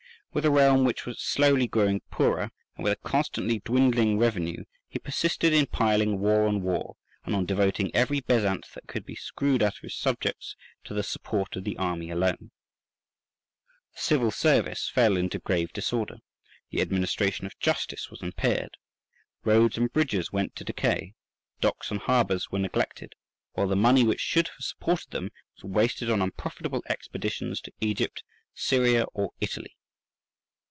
With 0.33 0.45
a 0.45 0.49
realm 0.49 0.85
which 0.85 1.05
was 1.05 1.19
slowly 1.21 1.67
growing 1.67 1.99
poorer, 2.09 2.51
and 2.77 2.85
with 2.85 2.93
a 2.93 3.09
constantly 3.09 3.59
dwindling 3.59 4.17
revenue, 4.17 4.63
he 4.87 4.97
persisted 4.97 5.51
in 5.51 5.65
piling 5.65 6.21
war 6.21 6.47
on 6.47 6.61
war, 6.61 6.95
and 7.25 7.35
on 7.35 7.45
devoting 7.45 7.93
every 7.93 8.21
bezant 8.21 8.67
that 8.73 8.87
could 8.87 9.05
be 9.05 9.13
screwed 9.13 9.61
out 9.61 9.73
of 9.75 9.81
his 9.81 9.97
subjects 9.97 10.55
to 10.85 10.93
the 10.93 11.03
support 11.03 11.53
of 11.57 11.65
the 11.65 11.75
army 11.77 12.09
alone. 12.09 12.51
The 13.91 13.99
civil 14.01 14.31
service 14.31 14.87
fell 14.87 15.17
into 15.17 15.37
grave 15.37 15.73
disorder, 15.73 16.19
the 16.69 16.79
administration 16.79 17.45
of 17.45 17.59
justice 17.59 18.09
was 18.09 18.21
impaired, 18.21 18.77
roads 19.43 19.77
and 19.77 19.91
bridges 19.91 20.31
went 20.31 20.55
to 20.55 20.63
decay, 20.63 21.13
docks 21.59 21.91
and 21.91 21.99
harbours 21.99 22.49
were 22.49 22.59
neglected, 22.59 23.15
while 23.51 23.67
the 23.67 23.75
money 23.75 24.05
which 24.05 24.21
should 24.21 24.47
have 24.47 24.61
supported 24.61 25.11
them 25.11 25.31
was 25.57 25.65
wasted 25.65 26.09
on 26.09 26.21
unprofitable 26.21 26.85
expeditions 26.87 27.59
to 27.59 27.73
Egypt, 27.81 28.23
Syria, 28.53 29.03
or 29.13 29.31
Italy. 29.41 29.75